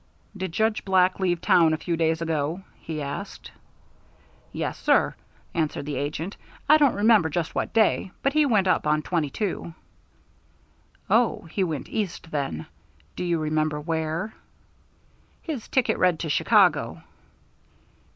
[0.35, 3.51] "Did Judge Black leave town a few days ago?" he asked.
[4.51, 5.13] "Yes, sir,"
[5.53, 6.37] answered the agent.
[6.67, 9.75] "I don't remember just what day, but he went up on twenty two."
[11.07, 12.65] "Oh, he went east then.
[13.15, 14.33] Do you remember where?"
[15.43, 17.03] "His ticket read to Chicago."